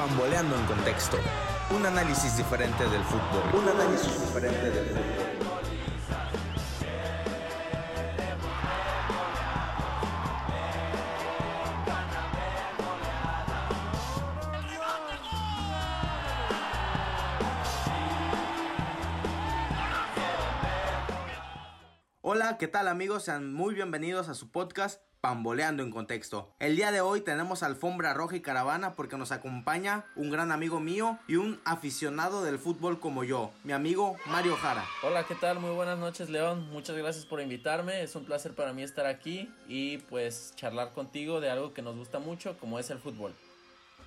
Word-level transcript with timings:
Pamboleando 0.00 0.56
en 0.56 0.64
contexto. 0.64 1.18
Un 1.76 1.84
análisis 1.84 2.34
diferente 2.34 2.88
del 2.88 3.02
fútbol. 3.02 3.60
Un 3.60 3.68
análisis 3.68 4.18
diferente 4.18 4.70
del 4.70 4.86
fútbol. 4.86 5.30
Hola, 22.22 22.56
¿qué 22.56 22.68
tal 22.68 22.88
amigos? 22.88 23.24
Sean 23.24 23.52
muy 23.52 23.74
bienvenidos 23.74 24.30
a 24.30 24.34
su 24.34 24.50
podcast 24.50 25.09
Pamboleando 25.20 25.82
en 25.82 25.90
Contexto. 25.90 26.48
El 26.58 26.76
día 26.76 26.92
de 26.92 27.02
hoy 27.02 27.20
tenemos 27.20 27.62
alfombra 27.62 28.14
roja 28.14 28.36
y 28.36 28.40
caravana 28.40 28.94
porque 28.94 29.18
nos 29.18 29.32
acompaña 29.32 30.06
un 30.16 30.30
gran 30.30 30.50
amigo 30.50 30.80
mío 30.80 31.18
y 31.28 31.36
un 31.36 31.60
aficionado 31.66 32.42
del 32.42 32.58
fútbol 32.58 33.00
como 33.00 33.22
yo, 33.22 33.50
mi 33.62 33.74
amigo 33.74 34.16
Mario 34.26 34.56
Jara. 34.56 34.82
Hola, 35.02 35.24
¿qué 35.24 35.34
tal? 35.34 35.60
Muy 35.60 35.72
buenas 35.72 35.98
noches, 35.98 36.30
León. 36.30 36.70
Muchas 36.72 36.96
gracias 36.96 37.26
por 37.26 37.42
invitarme. 37.42 38.02
Es 38.02 38.16
un 38.16 38.24
placer 38.24 38.54
para 38.54 38.72
mí 38.72 38.82
estar 38.82 39.04
aquí 39.04 39.52
y 39.68 39.98
pues 39.98 40.54
charlar 40.56 40.92
contigo 40.94 41.42
de 41.42 41.50
algo 41.50 41.74
que 41.74 41.82
nos 41.82 41.96
gusta 41.96 42.18
mucho 42.18 42.58
como 42.58 42.78
es 42.78 42.88
el 42.88 42.98
fútbol. 42.98 43.34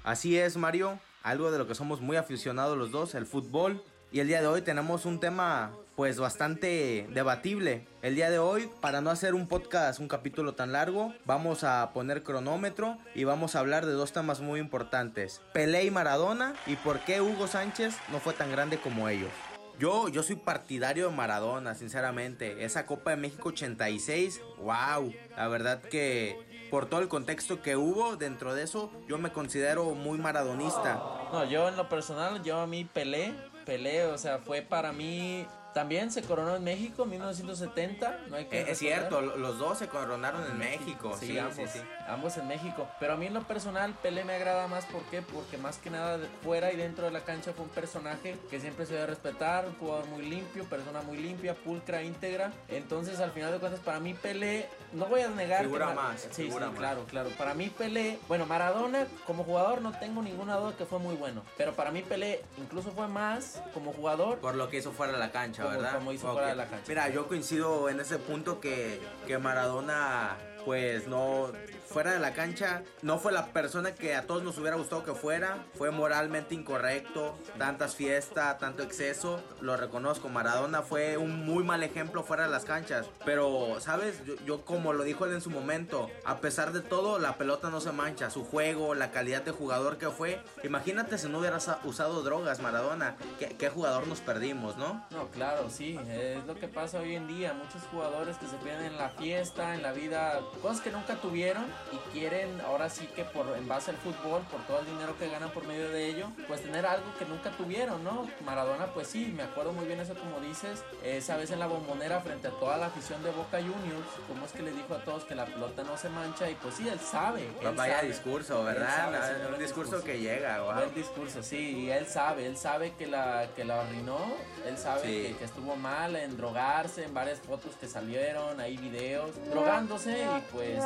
Así 0.03 0.39
es, 0.39 0.57
Mario. 0.57 0.99
Algo 1.21 1.51
de 1.51 1.59
lo 1.59 1.67
que 1.67 1.75
somos 1.75 2.01
muy 2.01 2.17
aficionados 2.17 2.75
los 2.75 2.89
dos, 2.89 3.13
el 3.13 3.27
fútbol. 3.27 3.83
Y 4.13 4.19
el 4.19 4.27
día 4.27 4.41
de 4.41 4.47
hoy 4.47 4.61
tenemos 4.61 5.07
un 5.07 5.19
tema 5.19 5.71
pues 5.95 6.19
bastante 6.19 7.07
debatible. 7.15 7.87
El 8.03 8.13
día 8.13 8.29
de 8.29 8.37
hoy, 8.37 8.69
para 8.79 9.01
no 9.01 9.09
hacer 9.09 9.33
un 9.33 9.47
podcast, 9.47 9.99
un 9.99 10.07
capítulo 10.07 10.53
tan 10.53 10.71
largo, 10.71 11.15
vamos 11.25 11.63
a 11.63 11.89
poner 11.93 12.21
cronómetro 12.21 12.99
y 13.15 13.23
vamos 13.23 13.55
a 13.55 13.59
hablar 13.59 13.87
de 13.87 13.93
dos 13.93 14.13
temas 14.13 14.39
muy 14.39 14.59
importantes. 14.59 15.41
Pelé 15.51 15.85
y 15.85 15.89
Maradona 15.89 16.53
y 16.67 16.75
por 16.75 16.99
qué 16.99 17.21
Hugo 17.21 17.47
Sánchez 17.47 17.95
no 18.11 18.19
fue 18.19 18.35
tan 18.35 18.51
grande 18.51 18.77
como 18.77 19.09
ellos. 19.09 19.31
Yo, 19.79 20.07
yo 20.09 20.21
soy 20.21 20.35
partidario 20.35 21.09
de 21.09 21.15
Maradona, 21.15 21.73
sinceramente. 21.73 22.63
Esa 22.63 22.85
Copa 22.85 23.09
de 23.09 23.17
México 23.17 23.49
86, 23.49 24.41
wow. 24.59 25.11
La 25.35 25.47
verdad 25.47 25.81
que 25.81 26.37
por 26.73 26.87
todo 26.87 27.01
el 27.01 27.07
contexto 27.07 27.61
que 27.61 27.75
hubo 27.75 28.15
dentro 28.15 28.55
de 28.55 28.63
eso, 28.63 28.89
yo 29.07 29.19
me 29.19 29.31
considero 29.31 29.93
muy 29.93 30.17
maradonista. 30.17 30.95
No, 31.31 31.45
yo 31.45 31.69
en 31.69 31.77
lo 31.77 31.87
personal, 31.87 32.41
yo 32.41 32.61
a 32.61 32.65
mí 32.65 32.83
Pelé, 32.83 33.31
Pelé, 33.63 34.07
o 34.07 34.17
sea, 34.17 34.39
fue 34.39 34.63
para 34.63 34.91
mí 34.91 35.45
también 35.73 36.11
se 36.11 36.21
coronó 36.23 36.55
en 36.55 36.63
México 36.63 37.03
en 37.03 37.09
1970. 37.11 38.19
No 38.29 38.35
hay 38.37 38.45
que 38.45 38.61
Eh, 38.61 38.65
es 38.69 38.79
cierto, 38.79 39.21
lo- 39.21 39.37
los 39.37 39.57
dos 39.57 39.77
se 39.79 39.87
coronaron 39.87 40.43
en 40.45 40.57
México. 40.57 41.15
Sí, 41.19 41.27
Sí, 41.27 41.37
ambos, 41.39 41.55
sí, 41.55 41.63
sí. 41.67 41.79
ambos 42.07 42.37
en 42.37 42.47
México. 42.47 42.87
Pero 42.99 43.13
a 43.13 43.17
mí 43.17 43.27
en 43.27 43.33
lo 43.33 43.43
personal, 43.43 43.93
Pelé 44.01 44.23
me 44.23 44.33
agrada 44.35 44.67
más. 44.67 44.85
¿Por 44.85 45.01
qué? 45.03 45.21
Porque 45.21 45.57
más 45.57 45.77
que 45.77 45.89
nada, 45.89 46.19
fuera 46.43 46.71
y 46.71 46.75
dentro 46.77 47.05
de 47.05 47.11
la 47.11 47.21
cancha 47.21 47.53
fue 47.53 47.65
un 47.65 47.71
personaje 47.71 48.37
que 48.49 48.59
siempre 48.59 48.85
se 48.85 48.93
debe 48.93 49.07
respetar. 49.07 49.65
Un 49.67 49.75
jugador 49.75 50.05
muy 50.07 50.23
limpio, 50.25 50.63
persona 50.65 51.01
muy 51.01 51.17
limpia, 51.17 51.55
pulcra, 51.55 52.01
íntegra. 52.03 52.51
Entonces, 52.67 53.19
al 53.19 53.31
final 53.31 53.51
de 53.51 53.59
cuentas, 53.59 53.79
para 53.81 53.99
mí, 53.99 54.13
Pelé, 54.13 54.67
no 54.93 55.05
voy 55.05 55.21
a 55.21 55.29
negar. 55.29 55.61
Figura 55.63 55.87
que 55.89 55.93
más, 55.95 56.21
Sí, 56.31 56.43
figura 56.43 56.65
sí, 56.65 56.71
más. 56.71 56.79
claro, 56.79 57.05
claro. 57.09 57.29
Para 57.37 57.53
mí, 57.53 57.69
Pelé, 57.69 58.19
bueno, 58.27 58.45
Maradona 58.45 59.07
como 59.25 59.43
jugador 59.43 59.81
no 59.81 59.91
tengo 59.97 60.21
ninguna 60.21 60.55
duda 60.57 60.75
que 60.77 60.85
fue 60.85 60.99
muy 60.99 61.15
bueno. 61.15 61.43
Pero 61.57 61.73
para 61.73 61.91
mí, 61.91 62.01
Pelé 62.01 62.43
incluso 62.57 62.91
fue 62.91 63.07
más 63.07 63.61
como 63.73 63.91
jugador. 63.93 64.39
Por 64.39 64.55
lo 64.55 64.69
que 64.69 64.77
hizo 64.77 64.91
fuera 64.91 65.13
de 65.13 65.19
la 65.19 65.31
cancha, 65.31 65.62
Como- 65.63 65.75
¿verdad? 65.77 65.93
como 65.95 66.11
hizo 66.13 66.27
Ok. 66.27 66.33
fuera 66.33 66.47
de 66.49 66.55
la 66.55 66.65
cancha. 66.67 66.85
Mira, 66.87 67.09
yo 67.09 67.27
coincido 67.27 67.89
en 67.89 67.99
ese 67.99 68.17
punto 68.19 68.59
que, 68.59 69.01
que 69.27 69.37
Maradona, 69.37 70.37
pues 70.65 71.07
no, 71.07 71.51
fuera 71.93 72.11
de 72.13 72.19
la 72.19 72.33
cancha, 72.33 72.83
no 73.01 73.19
fue 73.19 73.31
la 73.31 73.47
persona 73.47 73.93
que 73.93 74.15
a 74.15 74.25
todos 74.25 74.43
nos 74.43 74.57
hubiera 74.57 74.75
gustado 74.75 75.03
que 75.03 75.13
fuera. 75.13 75.65
Fue 75.75 75.91
moralmente 75.91 76.55
incorrecto, 76.55 77.37
tantas 77.57 77.95
fiestas, 77.95 78.57
tanto 78.57 78.83
exceso, 78.83 79.41
lo 79.61 79.77
reconozco. 79.77 80.29
Maradona 80.29 80.81
fue 80.81 81.17
un 81.17 81.45
muy 81.45 81.63
mal 81.63 81.83
ejemplo 81.83 82.23
fuera 82.23 82.43
de 82.43 82.49
las 82.49 82.65
canchas. 82.65 83.05
Pero, 83.25 83.77
¿sabes? 83.79 84.21
Yo, 84.45 84.65
como 84.65 84.93
lo 84.93 85.03
dijo 85.03 85.25
él 85.25 85.33
en 85.33 85.41
su 85.41 85.49
momento, 85.49 86.09
a 86.25 86.37
pesar 86.37 86.73
de 86.73 86.81
todo, 86.81 87.19
la 87.19 87.37
pelota 87.37 87.69
no 87.69 87.79
se 87.79 87.91
mancha. 87.91 88.29
Su 88.29 88.43
juego, 88.43 88.95
la 88.95 89.11
calidad 89.11 89.43
de 89.43 89.51
jugador 89.51 89.97
que 89.97 90.09
fue. 90.09 90.41
Imagínate 90.63 91.17
si 91.17 91.29
no 91.29 91.39
hubieras 91.39 91.69
usado 91.83 92.23
drogas, 92.23 92.59
Maradona. 92.59 93.15
¿Qué, 93.37 93.49
qué 93.49 93.69
jugador 93.69 94.07
nos 94.07 94.19
perdimos, 94.19 94.77
no? 94.77 95.05
No, 95.11 95.27
claro, 95.29 95.69
sí, 95.69 95.99
es 96.09 96.43
lo 96.45 96.55
que 96.55 96.67
pasa 96.67 96.99
hoy 96.99 97.15
en 97.15 97.27
día. 97.27 97.53
Muchos 97.53 97.83
jugadores 97.91 98.37
que 98.37 98.47
se 98.47 98.55
pierden 98.57 98.93
en 98.93 98.97
la 98.97 99.09
fiesta, 99.09 99.75
en 99.75 99.83
la 99.83 99.91
vida, 99.91 100.39
cosas 100.61 100.81
que 100.81 100.91
nunca 100.91 101.15
tuvieron 101.15 101.65
y 101.91 101.97
quieren 102.17 102.61
ahora 102.61 102.89
sí 102.89 103.07
que 103.15 103.23
por 103.25 103.45
en 103.57 103.67
base 103.67 103.91
al 103.91 103.97
fútbol, 103.97 104.41
por 104.51 104.61
todo 104.67 104.79
el 104.79 104.85
dinero 104.85 105.17
que 105.17 105.29
ganan 105.29 105.49
por 105.51 105.65
medio 105.65 105.89
de 105.89 106.07
ello, 106.07 106.27
pues 106.47 106.61
tener 106.61 106.85
algo 106.85 107.05
que 107.19 107.25
nunca 107.25 107.51
tuvieron, 107.51 108.03
¿no? 108.03 108.27
Maradona, 108.45 108.87
pues 108.93 109.07
sí, 109.07 109.33
me 109.35 109.43
acuerdo 109.43 109.73
muy 109.73 109.85
bien 109.85 109.99
eso 109.99 110.13
como 110.15 110.39
dices, 110.39 110.83
esa 111.03 111.37
vez 111.37 111.51
en 111.51 111.59
la 111.59 111.67
bombonera 111.67 112.19
frente 112.21 112.47
a 112.47 112.51
toda 112.51 112.77
la 112.77 112.87
afición 112.87 113.21
de 113.23 113.31
Boca 113.31 113.57
Juniors, 113.57 114.07
como 114.27 114.45
es 114.45 114.51
que 114.51 114.61
le 114.63 114.71
dijo 114.71 114.93
a 114.93 115.03
todos 115.03 115.23
que 115.25 115.35
la 115.35 115.45
pelota 115.45 115.83
no 115.83 115.97
se 115.97 116.09
mancha 116.09 116.49
y 116.49 116.55
pues 116.55 116.75
sí, 116.75 116.87
él 116.87 116.99
sabe. 116.99 117.41
él 117.61 117.75
Vaya 117.75 117.95
sabe. 117.97 118.07
discurso, 118.07 118.63
¿verdad? 118.63 118.95
sabe, 118.95 119.17
Ah, 119.21 119.27
señor, 119.27 119.47
un 119.49 119.53
el 119.55 119.59
discurso 119.61 120.03
que 120.03 120.19
llega, 120.19 120.61
wow. 120.61 120.73
Buen 120.75 120.93
discurso, 120.95 121.43
sí, 121.43 121.83
y 121.85 121.89
él 121.89 122.05
sabe, 122.07 122.45
él 122.45 122.57
sabe 122.57 122.93
que 122.97 123.07
la, 123.07 123.47
que 123.55 123.63
la 123.65 123.81
arruinó, 123.81 124.17
él 124.65 124.77
sabe 124.77 125.01
Sí. 125.01 125.07
que, 125.31 125.37
que 125.37 125.45
estuvo 125.45 125.75
mal 125.75 126.15
en 126.15 126.37
drogarse, 126.37 127.03
en 127.03 127.13
varias 127.13 127.39
fotos 127.39 127.75
que 127.79 127.87
salieron, 127.87 128.59
hay 128.59 128.77
videos, 128.77 129.31
drogándose 129.49 130.11
y 130.19 130.42
pues 130.51 130.77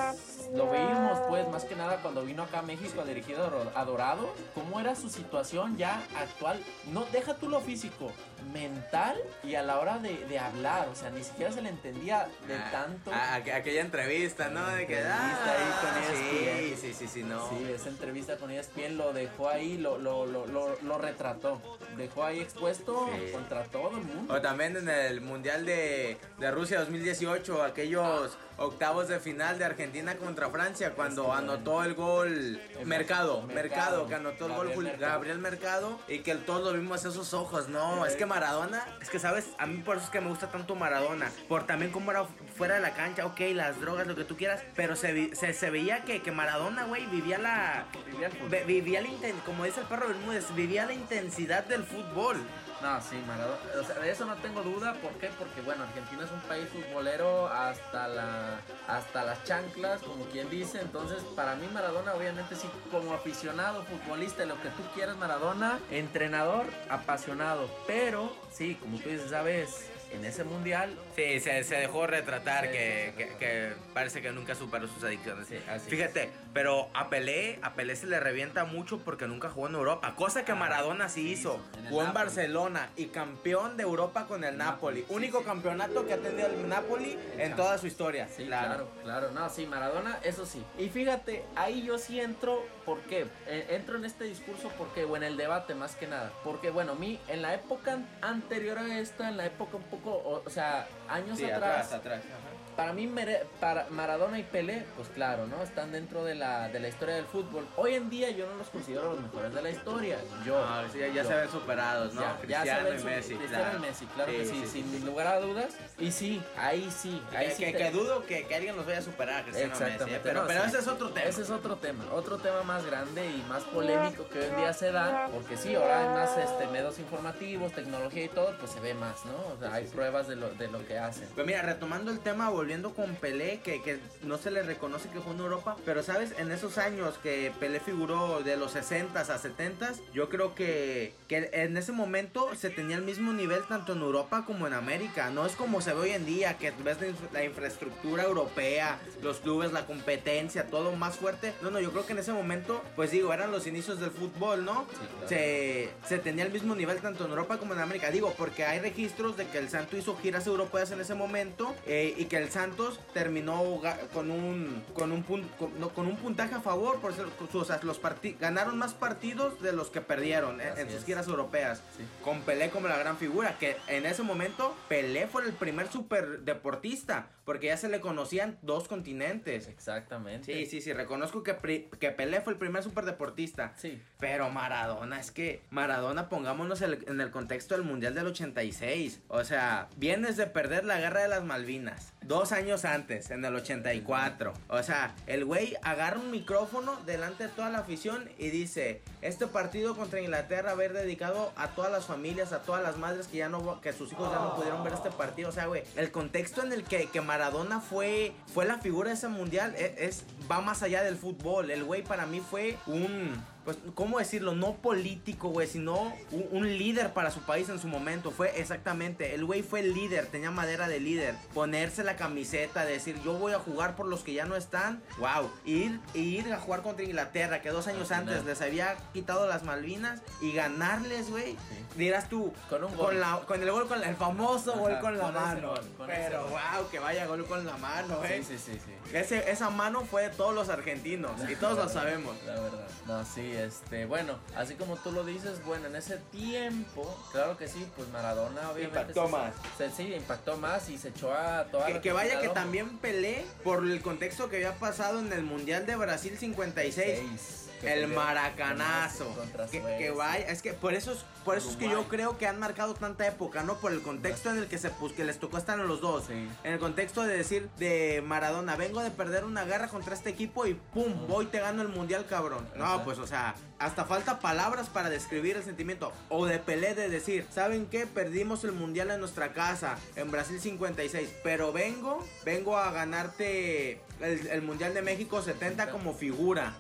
lo 0.53 0.69
veíamos 0.69 1.19
pues 1.27 1.47
más 1.49 1.65
que 1.65 1.75
nada 1.75 1.97
cuando 1.97 2.23
vino 2.23 2.43
acá 2.43 2.59
a 2.59 2.61
México 2.61 3.01
a 3.01 3.05
dirigir 3.05 3.35
a 3.75 3.83
Dorado, 3.85 4.33
cómo 4.55 4.79
era 4.79 4.95
su 4.95 5.09
situación 5.09 5.77
ya 5.77 6.01
actual, 6.17 6.61
no, 6.91 7.05
deja 7.11 7.35
tú 7.35 7.49
lo 7.49 7.59
físico, 7.61 8.11
mental 8.53 9.17
y 9.43 9.55
a 9.55 9.63
la 9.63 9.79
hora 9.79 9.97
de, 9.99 10.17
de 10.25 10.39
hablar, 10.39 10.87
o 10.89 10.95
sea, 10.95 11.09
ni 11.09 11.23
siquiera 11.23 11.51
se 11.51 11.61
le 11.61 11.69
entendía 11.69 12.27
de 12.47 12.55
Ah, 12.55 12.69
tanto. 12.71 13.11
ah, 13.13 13.37
aqu- 13.39 13.53
aquella 13.53 13.81
entrevista, 13.81 14.49
¿no? 14.49 14.65
De 14.67 14.87
que. 14.87 14.97
Entrevista 14.99 15.51
ahí 15.51 15.71
con 15.81 15.89
ah, 15.89 16.59
sí, 16.59 16.75
sí, 16.81 16.93
sí, 16.93 17.07
sí, 17.07 17.23
no. 17.23 17.49
Sí, 17.49 17.71
esa 17.73 17.89
entrevista 17.89 18.37
con 18.37 18.49
ESPN 18.51 18.97
lo 18.97 19.13
dejó 19.13 19.49
ahí, 19.49 19.77
lo, 19.77 19.97
lo, 19.97 20.25
lo, 20.25 20.45
lo, 20.47 20.75
lo 20.81 20.97
retrató. 20.97 21.61
Dejó 21.97 22.23
ahí 22.23 22.39
expuesto 22.39 23.09
Sí. 23.13 23.31
contra 23.31 23.63
todo 23.65 23.89
el 23.97 24.03
mundo. 24.03 24.33
O 24.33 24.41
también 24.41 24.75
en 24.77 24.89
el 24.89 25.21
Mundial 25.21 25.65
de, 25.65 26.17
de 26.39 26.51
Rusia 26.51 26.79
2018, 26.79 27.63
aquellos 27.63 28.37
octavos 28.57 29.07
de 29.07 29.19
final 29.19 29.46
de 29.55 29.65
Argentina 29.65 30.15
contra 30.17 30.49
Francia, 30.49 30.93
cuando 30.93 31.33
anotó 31.33 31.83
el 31.83 31.93
gol 31.95 32.61
Mercado, 32.85 33.41
Mercado, 33.43 33.47
Mercado, 33.47 34.07
que 34.07 34.15
anotó 34.15 34.45
el 34.47 34.51
gol 34.53 34.67
Gabriel 34.67 34.83
Mercado. 34.91 35.11
Gabriel 35.13 35.39
Mercado 35.39 35.99
y 36.07 36.19
que 36.19 36.35
todos 36.35 36.63
lo 36.73 36.73
vimos 36.79 37.05
esos 37.05 37.33
ojos, 37.33 37.69
no, 37.69 38.05
es 38.05 38.15
que 38.15 38.25
Maradona, 38.25 38.83
es 39.01 39.09
que 39.09 39.19
sabes, 39.19 39.47
a 39.57 39.65
mí 39.65 39.77
por 39.77 39.97
eso 39.97 40.05
es 40.05 40.11
que 40.11 40.21
me 40.21 40.27
gusta 40.29 40.51
tanto 40.51 40.75
Maradona, 40.75 41.31
por 41.47 41.65
también 41.65 41.91
cómo 41.91 42.11
era 42.11 42.25
fuera 42.57 42.75
de 42.75 42.81
la 42.81 42.91
cancha, 42.93 43.25
ok, 43.25 43.39
las 43.53 43.79
drogas, 43.81 44.05
lo 44.07 44.15
que 44.15 44.23
tú 44.25 44.35
quieras, 44.37 44.61
pero 44.75 44.95
se, 44.95 45.33
se, 45.35 45.53
se 45.53 45.69
veía 45.69 46.03
que, 46.03 46.21
que 46.21 46.31
Maradona, 46.31 46.83
güey, 46.85 47.05
vivía 47.07 47.37
la... 47.37 47.85
Vivía 48.11 48.27
el 48.27 48.33
fútbol. 48.33 48.49
ve- 48.49 48.63
Vivía 48.65 49.01
la 49.01 49.07
como 49.45 49.63
dice 49.63 49.79
el 49.81 49.85
perro 49.87 50.07
Bermúdez, 50.07 50.53
vivía 50.55 50.85
la 50.85 50.93
intensidad 50.93 51.63
del 51.65 51.83
fútbol. 51.83 52.37
No, 52.81 53.01
sí, 53.01 53.15
Maradona. 53.27 53.57
O 53.81 53.83
sea, 53.83 53.95
de 53.99 54.11
eso 54.11 54.25
no 54.25 54.35
tengo 54.35 54.61
duda. 54.61 54.93
¿Por 55.01 55.11
qué? 55.13 55.29
Porque, 55.39 55.61
bueno, 55.61 55.83
Argentina 55.83 56.23
es 56.25 56.31
un 56.31 56.41
país 56.41 56.67
futbolero 56.69 57.47
hasta 57.47 58.07
la 58.07 58.59
hasta 58.87 59.23
las 59.23 59.43
chanclas, 59.45 60.01
como 60.01 60.25
quien 60.25 60.49
dice. 60.49 60.79
Entonces, 60.81 61.23
para 61.35 61.55
mí, 61.55 61.67
Maradona, 61.73 62.13
obviamente, 62.13 62.55
sí, 62.55 62.69
como 62.91 63.13
aficionado, 63.13 63.83
futbolista, 63.83 64.45
lo 64.45 64.61
que 64.61 64.69
tú 64.69 64.83
quieras, 64.93 65.17
Maradona, 65.17 65.79
entrenador, 65.91 66.65
apasionado. 66.89 67.67
Pero, 67.87 68.31
sí, 68.51 68.75
como 68.75 68.99
tú 68.99 69.09
dices, 69.09 69.31
sabes, 69.31 69.89
en 70.11 70.23
ese 70.23 70.43
mundial 70.45 70.97
Sí, 71.17 71.39
se, 71.41 71.63
se 71.65 71.75
dejó 71.75 72.07
retratar 72.07 72.71
que, 72.71 73.35
que- 73.39 73.73
parece 73.93 74.21
que 74.21 74.31
nunca 74.31 74.55
superó 74.55 74.87
sus 74.87 75.03
adicciones. 75.03 75.47
Sí, 75.47 75.59
así 75.69 75.89
Fíjate, 75.89 76.29
pero 76.57 76.89
a 76.95 77.07
Pelé, 77.11 77.59
a 77.61 77.75
Pelé 77.75 77.95
se 77.95 78.07
le 78.07 78.19
revienta 78.19 78.65
mucho 78.65 78.97
porque 79.05 79.27
nunca 79.27 79.47
jugó 79.47 79.67
en 79.67 79.75
Europa, 79.75 80.15
cosa 80.15 80.43
que 80.43 80.53
Ah, 80.53 80.55
Maradona 80.55 81.07
sí, 81.07 81.29
hizo. 81.29 81.59
jugó 81.87 82.03
en. 82.03 82.13
Barcelona 82.13 82.89
y 82.95 83.09
campeón 83.09 83.77
de 83.77 83.83
Europa 83.83 84.25
con 84.25 84.43
el 84.43 84.57
Napoli. 84.57 85.05
Único 85.09 85.43
campeonato 85.43 86.07
que 86.07 86.13
ha 86.13 86.17
tenido 86.17 86.47
el 86.47 86.67
Napoli 86.67 87.15
en 87.37 87.55
toda 87.55 87.77
su 87.77 87.85
historia. 87.85 88.27
Sí, 88.27 88.45
claro. 88.45 88.89
claro, 89.03 89.29
no, 89.29 89.47
sí, 89.51 89.67
Maradona, 89.67 90.17
eso 90.23 90.47
sí. 90.47 90.65
Y 90.79 90.89
fíjate, 90.89 91.45
ahí 91.55 91.83
yo 91.83 91.99
sí 91.99 92.19
entro, 92.19 92.65
¿por 92.87 93.01
qué? 93.01 93.27
Eh, 93.45 93.67
entro 93.69 93.97
en 93.97 94.05
este 94.05 94.23
discurso 94.23 94.71
porque, 94.79 95.03
o 95.05 95.15
en 95.15 95.21
el 95.21 95.37
debate 95.37 95.75
más 95.75 95.95
que 95.95 96.07
nada. 96.07 96.31
Porque, 96.43 96.71
bueno, 96.71 96.93
a 96.93 96.95
mí, 96.95 97.19
en 97.27 97.43
la 97.43 97.53
época 97.53 97.99
anterior 98.23 98.79
a 98.79 98.97
esta, 98.97 99.29
en 99.29 99.37
la 99.37 99.45
época 99.45 99.77
un 99.77 99.83
poco, 99.83 100.41
o, 100.43 100.49
sea, 100.49 100.87
años 101.07 101.37
Sí, 101.37 101.45
atrás, 101.45 101.93
atrás, 101.93 102.23
atrás. 102.23 102.56
Para 102.77 102.93
mí 102.93 103.11
para 103.59 103.87
Maradona 103.89 104.37
y 104.37 104.43
Pelé, 104.43 104.85
pues 104.95 105.09
claro, 105.09 105.47
¿no? 105.47 105.63
Están 105.63 105.91
dentro 105.91 106.23
de 106.23 106.35
la, 106.35 106.69
de 106.69 106.79
la 106.79 106.87
historia 106.87 107.15
del 107.15 107.25
fútbol. 107.25 107.67
Hoy 107.75 107.95
en 107.95 108.07
día 108.07 108.29
yo 108.29 108.47
no 108.47 108.55
los 108.55 108.69
considero 108.69 109.13
los 109.13 109.19
mejores 109.19 109.51
de 109.51 109.61
la 109.63 109.71
historia. 109.71 110.19
Yo, 110.45 110.55
ah, 110.59 110.85
ya, 110.93 111.23
se 111.23 111.33
ven 111.33 111.49
superados, 111.49 112.13
¿no? 112.13 112.21
Ya, 112.47 112.63
se 112.63 112.83
ven 112.83 113.03
Messi, 113.03 113.33
claro. 113.35 113.79
Messi, 113.79 114.05
claro 114.05 114.31
que 114.31 114.45
sí, 114.45 114.63
sin 114.71 115.05
lugar 115.05 115.27
a 115.27 115.39
dudas. 115.39 115.73
Y 115.97 116.11
sí, 116.11 116.41
ahí 116.55 116.87
sí, 116.95 117.19
ahí 117.35 117.47
que, 117.47 117.53
sí. 117.55 117.73
Que, 117.73 117.89
dudo 117.89 118.23
que, 118.27 118.45
que, 118.45 118.55
alguien 118.55 118.75
los 118.75 118.85
vaya 118.85 118.99
a 118.99 119.01
superar, 119.01 119.43
Cristiano 119.43 119.73
Exactamente. 119.73 120.05
Messi. 120.05 120.19
Pero, 120.23 120.45
pero 120.47 120.63
ese 120.63 120.77
es 120.77 120.87
otro 120.87 121.09
tema. 121.09 121.27
Ese 121.27 121.41
es 121.41 121.49
otro 121.49 121.77
tema, 121.77 122.05
otro 122.13 122.37
tema 122.37 122.61
más 122.61 122.85
grande 122.85 123.25
y 123.25 123.43
más 123.49 123.63
polémico 123.63 124.29
que 124.29 124.39
hoy 124.39 124.45
en 124.45 124.55
día 124.55 124.73
se 124.73 124.91
da, 124.91 125.29
porque 125.33 125.57
sí, 125.57 125.73
ahora 125.73 126.01
hay 126.01 126.09
más 126.09 126.37
este, 126.37 126.67
medios 126.67 126.99
informativos, 126.99 127.71
tecnología 127.71 128.25
y 128.25 128.29
todo, 128.29 128.55
pues 128.59 128.71
se 128.71 128.79
ve 128.81 128.93
más, 128.93 129.25
¿no? 129.25 129.55
O 129.55 129.59
sea, 129.59 129.73
hay 129.73 129.85
pruebas 129.85 130.27
de 130.27 130.35
lo, 130.35 130.49
de 130.49 130.67
lo 130.67 130.85
que 130.85 130.99
hacen. 130.99 131.27
Pues 131.33 131.47
mira, 131.47 131.63
retomando 131.63 132.11
el 132.11 132.19
tema, 132.19 132.49
volviendo 132.49 132.66
con 132.95 133.15
Pelé, 133.15 133.61
que, 133.61 133.81
que 133.81 133.97
no 134.23 134.37
se 134.37 134.51
le 134.51 134.61
reconoce 134.61 135.07
que 135.09 135.21
fue 135.21 135.33
en 135.33 135.39
Europa, 135.39 135.77
pero 135.85 136.03
sabes, 136.03 136.33
en 136.37 136.51
esos 136.51 136.77
años 136.77 137.17
que 137.23 137.51
Pelé 137.59 137.79
figuró 137.79 138.41
de 138.43 138.57
los 138.57 138.71
60 138.71 139.19
a 139.19 139.37
70, 139.37 139.93
yo 140.13 140.27
creo 140.27 140.53
que, 140.53 141.13
que 141.29 141.49
en 141.53 141.77
ese 141.77 141.93
momento 141.93 142.53
se 142.55 142.69
tenía 142.69 142.97
el 142.97 143.03
mismo 143.03 143.31
nivel 143.31 143.63
tanto 143.63 143.93
en 143.93 144.01
Europa 144.01 144.43
como 144.45 144.67
en 144.67 144.73
América. 144.73 145.29
No 145.29 145.45
es 145.45 145.53
como 145.53 145.79
se 145.79 145.93
ve 145.93 145.99
hoy 146.01 146.09
en 146.11 146.25
día, 146.25 146.57
que 146.57 146.71
ves 146.83 146.97
la 147.31 147.43
infraestructura 147.45 148.23
europea, 148.23 148.99
los 149.21 149.37
clubes, 149.37 149.71
la 149.71 149.85
competencia, 149.85 150.67
todo 150.67 150.91
más 150.91 151.15
fuerte. 151.15 151.53
No, 151.61 151.71
no, 151.71 151.79
yo 151.79 151.91
creo 151.91 152.05
que 152.05 152.13
en 152.13 152.19
ese 152.19 152.33
momento, 152.33 152.83
pues 152.97 153.11
digo, 153.11 153.33
eran 153.33 153.51
los 153.51 153.65
inicios 153.65 153.99
del 154.01 154.11
fútbol, 154.11 154.65
¿no? 154.65 154.85
se, 155.27 155.89
se 156.05 156.17
tenía 156.19 156.43
el 156.43 156.51
mismo 156.51 156.75
nivel 156.75 156.99
tanto 156.99 157.23
en 157.25 157.31
Europa 157.31 157.57
como 157.57 157.73
en 157.73 157.79
América. 157.79 158.11
Digo, 158.11 158.33
porque 158.37 158.65
hay 158.65 158.79
registros 158.79 159.37
de 159.37 159.47
que 159.47 159.57
el 159.57 159.69
Santo 159.69 159.95
hizo 159.95 160.17
giras 160.17 160.45
europeas 160.47 160.91
en 160.91 160.99
ese 160.99 161.15
momento 161.15 161.73
eh, 161.85 162.13
y 162.17 162.25
que 162.25 162.37
el 162.37 162.51
Santos 162.57 162.99
terminó 163.13 163.79
con 164.13 164.31
un 164.31 164.83
con 164.95 165.11
un, 165.11 165.21
con, 165.21 166.07
un 166.07 166.17
puntaje 166.17 166.55
a 166.55 166.59
favor 166.59 166.99
por 166.99 167.13
ser, 167.13 167.27
o 167.53 167.65
sea, 167.65 167.79
los 167.83 168.01
ganaron 168.39 168.79
más 168.79 168.95
partidos 168.95 169.61
de 169.61 169.73
los 169.73 169.91
que 169.91 170.01
perdieron 170.01 170.59
en, 170.59 170.89
sus 170.89 171.05
giras 171.05 171.27
europeas. 171.27 171.83
Con 172.23 172.41
Pelé 172.41 172.71
como 172.71 172.87
la 172.87 172.97
gran 172.97 173.17
figura 173.17 173.59
que 173.59 173.77
en 173.87 174.07
ese 174.07 174.23
momento 174.23 174.75
Pelé 174.89 175.27
fue 175.27 175.43
el 175.43 175.53
primer 175.53 175.91
super 175.91 176.39
deportista 176.39 177.27
porque 177.45 177.67
ya 177.67 177.77
se 177.77 177.89
le 177.89 178.01
conocían 178.01 178.57
dos 178.63 178.87
continentes. 178.87 179.67
Exactamente. 179.67 180.51
Sí 180.51 180.65
sí 180.65 180.81
sí 180.81 180.93
reconozco 180.93 181.43
que, 181.43 181.89
que 181.99 182.09
Pelé 182.09 182.41
fue 182.41 182.53
el 182.53 182.59
primer 182.59 182.81
super 182.81 183.05
deportista 183.05 183.73
sí. 183.77 184.01
Pero 184.19 184.49
Maradona 184.49 185.19
es 185.19 185.29
que 185.29 185.61
Maradona 185.69 186.27
pongámonos 186.27 186.81
en 186.81 187.21
el 187.21 187.29
contexto 187.29 187.75
del 187.75 187.83
mundial 187.83 188.15
del 188.15 188.25
86 188.25 189.21
o 189.27 189.43
sea 189.43 189.89
vienes 189.95 190.37
de 190.37 190.47
perder 190.47 190.85
la 190.85 190.99
guerra 190.99 191.21
de 191.21 191.27
las 191.27 191.43
Malvinas 191.43 192.13
dos 192.27 192.46
años 192.51 192.85
antes 192.85 193.31
en 193.31 193.43
el 193.43 193.55
84 193.55 194.53
o 194.69 194.83
sea, 194.83 195.15
el 195.25 195.45
güey 195.45 195.75
agarra 195.81 196.19
un 196.19 196.31
micrófono 196.31 196.97
delante 197.05 197.45
de 197.45 197.49
toda 197.49 197.69
la 197.69 197.79
afición 197.79 198.29
y 198.37 198.49
dice, 198.49 199.01
este 199.21 199.47
partido 199.47 199.95
contra 199.95 200.21
Inglaterra 200.21 200.71
a 200.71 200.75
dedicado 200.75 201.51
a 201.55 201.69
todas 201.69 201.91
las 201.91 202.05
familias, 202.05 202.53
a 202.53 202.59
todas 202.59 202.83
las 202.83 202.97
madres 202.97 203.27
que 203.27 203.37
ya 203.37 203.49
no, 203.49 203.81
que 203.81 203.93
sus 203.93 204.11
hijos 204.11 204.31
ya 204.31 204.39
no 204.39 204.55
pudieron 204.55 204.83
ver 204.83 204.93
este 204.93 205.11
partido. 205.11 205.49
O 205.49 205.51
sea, 205.51 205.65
güey, 205.67 205.83
el 205.95 206.11
contexto 206.11 206.63
en 206.63 206.71
el 206.71 206.83
que, 206.83 207.07
que 207.07 207.21
Maradona 207.21 207.79
fue, 207.79 208.33
fue 208.53 208.65
la 208.65 208.77
figura 208.77 209.09
de 209.09 209.15
ese 209.15 209.27
mundial 209.27 209.73
e, 209.77 209.95
es, 209.99 210.23
va 210.49 210.61
más 210.61 210.83
allá 210.83 211.03
del 211.03 211.17
fútbol. 211.17 211.71
El 211.71 211.83
güey 211.83 212.03
para 212.03 212.25
mí 212.25 212.41
fue 212.41 212.77
un 212.87 213.43
pues, 213.67 213.79
¿cómo 213.95 214.17
decirlo? 214.17 214.55
No 214.55 214.75
político, 214.75 215.49
güey, 215.49 215.67
sino 215.67 216.13
un, 216.31 216.77
líder 216.77 217.11
para 217.11 217.31
su 217.31 217.41
país 217.41 217.67
en 217.67 217.79
su 217.79 217.89
momento. 217.89 218.31
Fue 218.31 218.57
exactamente, 218.61 219.35
el 219.35 219.43
güey 219.43 219.61
fue 219.61 219.81
el 219.81 219.93
líder, 219.93 220.27
tenía 220.27 220.51
madera 220.51 220.87
de 220.87 221.01
líder. 221.01 221.35
Ponerse 221.53 222.05
la 222.05 222.15
camiseta, 222.15 222.85
decir, 222.85 223.21
yo 223.25 223.33
voy 223.33 223.51
a 223.51 223.59
jugar 223.59 223.97
por 223.97 224.07
los 224.07 224.21
que 224.21 224.31
ya 224.31 224.45
no 224.45 224.55
están. 224.55 225.03
Wow. 225.17 225.51
Ir, 225.65 225.99
ir 226.13 226.53
a 226.53 226.59
jugar 226.59 226.81
contra 226.81 227.03
Inglaterra, 227.03 227.61
que 227.61 227.67
dos 227.67 227.87
años 227.87 228.09
antes 228.13 228.45
les 228.45 228.61
había 228.61 228.95
quitado 229.11 229.47
las 229.47 229.63
Malvinas 229.63 230.21
y 230.39 230.53
ganarles, 230.53 231.29
güey. 231.29 231.57
Dirás 231.97 232.29
tú, 232.29 232.53
con, 232.69 232.85
un 232.85 232.93
con, 232.93 233.19
la, 233.19 233.41
con 233.45 233.61
el 233.61 233.69
gol, 233.69 233.85
con 233.89 234.01
el 234.01 234.15
famoso 234.15 234.77
gol 234.77 234.97
con 235.01 235.17
la 235.17 235.29
mano. 235.29 235.73
Pero 236.05 236.43
wow, 236.43 236.89
que 236.89 236.99
vaya 236.99 237.25
gol 237.25 237.45
con 237.45 237.65
la 237.65 237.75
mano, 237.75 238.19
güey. 238.19 238.41
Sí, 238.41 238.57
sí, 238.57 238.71
sí, 238.71 238.79
sí. 238.85 239.15
Ese, 239.17 239.51
esa 239.51 239.69
mano 239.69 240.05
fue 240.05 240.23
de 240.23 240.29
todos 240.29 240.55
los 240.55 240.69
argentinos 240.69 241.31
y 241.49 241.55
todos 241.57 241.77
lo 241.77 241.89
sabemos. 241.89 242.33
La 242.45 242.61
verdad. 242.61 242.87
No, 243.07 243.25
sí, 243.25 243.56
este, 243.57 244.05
bueno, 244.05 244.39
así 244.55 244.75
como 244.75 244.95
tú 244.97 245.11
lo 245.11 245.23
dices, 245.23 245.63
bueno, 245.65 245.87
en 245.87 245.95
ese 245.95 246.17
tiempo, 246.31 247.17
claro 247.31 247.57
que 247.57 247.67
sí, 247.67 247.87
pues 247.95 248.07
Maradona 248.09 248.71
obviamente 248.71 248.99
impactó 248.99 249.27
más. 249.27 249.53
sí, 249.95 250.13
impactó 250.13 250.57
más 250.57 250.89
y 250.89 250.97
se 250.97 251.09
echó 251.09 251.33
a 251.33 251.65
toda 251.65 251.87
que, 251.87 252.01
que 252.01 252.11
vaya 252.11 252.39
que 252.39 252.49
también 252.49 252.97
peleé 252.97 253.45
por 253.63 253.85
el 253.85 254.01
contexto 254.01 254.49
que 254.49 254.57
había 254.57 254.75
pasado 254.75 255.19
en 255.19 255.31
el 255.33 255.43
Mundial 255.43 255.85
de 255.85 255.95
Brasil 255.95 256.37
56 256.37 257.66
el 257.83 258.07
maracanazo. 258.07 259.33
Que, 259.71 260.11
vaya, 260.11 260.47
es 260.47 260.61
que 260.61 260.73
por 260.73 260.93
eso 260.93 261.11
es, 261.11 261.19
por 261.45 261.57
eso 261.57 261.69
es 261.69 261.75
que 261.75 261.89
yo 261.89 262.07
creo 262.07 262.37
que 262.37 262.47
han 262.47 262.59
marcado 262.59 262.93
tanta 262.93 263.27
época, 263.27 263.63
¿no? 263.63 263.77
Por 263.77 263.91
el 263.91 264.01
contexto 264.01 264.49
en 264.49 264.57
el 264.57 264.67
que 264.67 264.77
se 264.77 264.89
pues, 264.89 265.13
que 265.13 265.23
les 265.23 265.39
tocó 265.39 265.57
estar 265.57 265.79
en 265.79 265.87
los 265.87 266.01
dos. 266.01 266.29
En 266.29 266.49
el 266.63 266.79
contexto 266.79 267.23
de 267.23 267.37
decir 267.37 267.69
de 267.77 268.23
Maradona, 268.25 268.75
vengo 268.75 269.01
de 269.01 269.11
perder 269.11 269.45
una 269.45 269.65
guerra 269.65 269.87
contra 269.87 270.13
este 270.13 270.29
equipo 270.29 270.65
y 270.65 270.73
pum, 270.73 271.27
voy 271.27 271.45
te 271.45 271.59
gano 271.59 271.81
el 271.81 271.89
mundial, 271.89 272.25
cabrón. 272.27 272.67
No, 272.75 273.03
pues 273.03 273.19
o 273.19 273.27
sea, 273.27 273.55
hasta 273.79 274.05
falta 274.05 274.39
palabras 274.39 274.89
para 274.89 275.09
describir 275.09 275.57
el 275.57 275.63
sentimiento. 275.63 276.11
O 276.29 276.45
de 276.45 276.59
Pelé 276.59 276.95
de 276.95 277.09
decir, 277.09 277.45
¿saben 277.53 277.85
qué? 277.85 278.07
Perdimos 278.07 278.63
el 278.63 278.71
mundial 278.71 279.11
en 279.11 279.19
nuestra 279.19 279.53
casa, 279.53 279.97
en 280.15 280.31
Brasil 280.31 280.59
56. 280.59 281.29
Pero 281.43 281.71
vengo, 281.71 282.25
vengo 282.43 282.77
a 282.77 282.91
ganarte 282.91 284.01
el, 284.21 284.47
el 284.47 284.61
mundial 284.61 284.93
de 284.93 285.01
México 285.01 285.41
70 285.41 285.91
como 285.91 286.13
figura. 286.13 286.73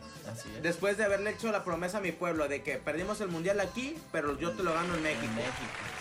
Después 0.61 0.97
de 0.97 1.05
haberle 1.05 1.31
hecho 1.31 1.51
la 1.51 1.63
promesa 1.63 1.99
a 1.99 2.01
mi 2.01 2.11
pueblo 2.11 2.47
de 2.47 2.63
que 2.63 2.77
perdimos 2.77 3.21
el 3.21 3.29
mundial 3.29 3.59
aquí, 3.59 3.97
pero 4.11 4.37
yo 4.37 4.51
te 4.51 4.63
lo 4.63 4.73
gano 4.73 4.95
en 4.95 5.03
México. 5.03 5.25
En 5.25 5.35
México, 5.35 5.53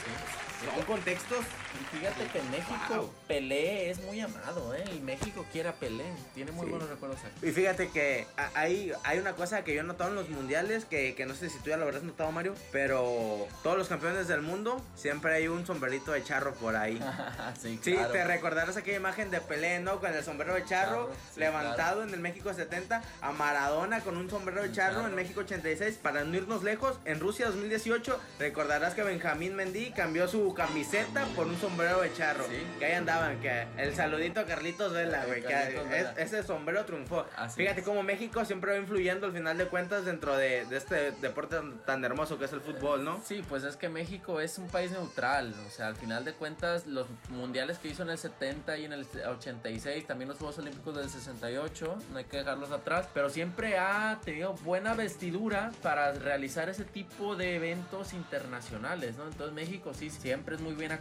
sí. 0.04 0.66
Son 0.66 0.84
contextos 0.84 1.44
y 1.80 1.96
fíjate 1.96 2.26
que 2.26 2.38
en 2.38 2.50
México 2.50 3.12
Pelé 3.28 3.90
es 3.90 4.00
muy 4.02 4.20
amado, 4.20 4.74
¿eh? 4.74 4.84
Y 4.94 5.00
México 5.00 5.44
quiere 5.52 5.68
a 5.68 5.74
Pelé. 5.74 6.04
Tiene 6.34 6.52
muy 6.52 6.66
buenos 6.66 6.88
recuerdos 6.88 7.18
aquí. 7.20 7.46
Y 7.48 7.52
fíjate 7.52 7.88
que 7.90 8.26
hay, 8.54 8.92
hay 9.04 9.18
una 9.18 9.34
cosa 9.34 9.64
que 9.64 9.74
yo 9.74 9.80
he 9.80 9.84
notado 9.84 10.10
en 10.10 10.16
los 10.16 10.28
mundiales, 10.28 10.84
que, 10.84 11.14
que 11.14 11.26
no 11.26 11.34
sé 11.34 11.50
si 11.50 11.58
tú 11.58 11.70
ya 11.70 11.76
lo 11.76 11.84
habrás 11.84 12.02
notado, 12.02 12.32
Mario, 12.32 12.54
pero 12.72 13.46
todos 13.62 13.76
los 13.76 13.88
campeones 13.88 14.28
del 14.28 14.42
mundo 14.42 14.82
siempre 14.94 15.34
hay 15.34 15.48
un 15.48 15.66
sombrerito 15.66 16.12
de 16.12 16.22
charro 16.24 16.54
por 16.54 16.76
ahí. 16.76 16.94
sí, 17.60 17.78
claro. 17.82 18.06
Sí, 18.06 18.12
te 18.12 18.24
recordarás 18.24 18.76
aquella 18.76 18.96
imagen 18.96 19.30
de 19.30 19.40
Pelé, 19.40 19.80
¿no? 19.80 20.00
Con 20.00 20.14
el 20.14 20.24
sombrero 20.24 20.54
de 20.54 20.64
charro 20.64 21.10
levantado 21.36 22.02
en 22.02 22.14
el 22.14 22.20
México 22.20 22.52
70, 22.52 23.02
a 23.20 23.32
Maradona 23.32 24.00
con 24.00 24.16
un 24.16 24.30
sombrero 24.30 24.62
de 24.62 24.72
charro 24.72 25.06
en 25.06 25.14
México 25.14 25.40
86. 25.40 25.98
Para 26.02 26.24
no 26.24 26.36
irnos 26.36 26.62
lejos, 26.62 26.98
en 27.04 27.20
Rusia 27.20 27.46
2018, 27.46 28.18
recordarás 28.38 28.94
que 28.94 29.02
Benjamín 29.02 29.54
Mendy 29.54 29.90
cambió 29.92 30.28
su 30.28 30.54
camiseta 30.54 31.24
por 31.34 31.46
un 31.46 31.56
sombrero 31.58 31.65
de 31.68 32.12
charro. 32.14 32.44
Que 32.78 32.84
ahí 32.84 32.92
andaban, 32.92 33.40
que 33.40 33.66
el 33.76 33.94
saludito 33.94 34.40
a 34.40 34.44
Carlitos 34.44 34.92
Vela, 34.92 35.24
güey. 35.26 35.42
Que 35.42 36.06
ese 36.16 36.42
sombrero 36.42 36.84
triunfó. 36.84 37.26
Fíjate 37.54 37.82
cómo 37.82 38.02
México 38.02 38.44
siempre 38.44 38.72
va 38.72 38.78
influyendo 38.78 39.26
al 39.26 39.32
final 39.32 39.58
de 39.58 39.66
cuentas 39.66 40.04
dentro 40.04 40.36
de, 40.36 40.66
este 40.70 41.12
deporte 41.12 41.56
tan, 41.84 42.04
hermoso 42.04 42.38
que 42.38 42.44
es 42.44 42.52
el 42.52 42.60
fútbol, 42.60 43.04
¿no? 43.04 43.20
Sí, 43.24 43.42
pues 43.48 43.64
es 43.64 43.76
que 43.76 43.88
México 43.88 44.40
es 44.40 44.58
un 44.58 44.68
país 44.68 44.90
neutral. 44.90 45.54
O 45.66 45.70
sea, 45.70 45.88
al 45.88 45.96
final 45.96 46.24
de 46.24 46.34
cuentas, 46.34 46.86
los 46.86 47.06
mundiales 47.30 47.78
que 47.78 47.88
hizo 47.88 48.02
en 48.02 48.10
el 48.10 48.18
70 48.18 48.78
y 48.78 48.84
en 48.84 48.92
el 48.92 49.06
86, 49.26 50.06
también 50.06 50.28
los 50.28 50.38
Juegos 50.38 50.58
Olímpicos 50.58 50.96
del 50.96 51.10
68, 51.10 51.98
no 52.12 52.18
hay 52.18 52.24
que 52.24 52.38
dejarlos 52.38 52.70
atrás. 52.70 53.08
Pero 53.12 53.28
siempre 53.28 53.78
ha 53.78 54.20
tenido 54.24 54.54
buena 54.54 54.94
vestidura 54.94 55.72
para 55.82 56.12
realizar 56.12 56.68
ese 56.68 56.84
tipo 56.84 57.34
de 57.34 57.56
eventos 57.56 58.12
internacionales, 58.12 59.16
¿no? 59.16 59.24
Entonces 59.24 59.54
México 59.54 59.92
sí 59.94 60.10
siempre 60.10 60.54
es 60.54 60.60
muy 60.60 60.74
bien 60.74 60.92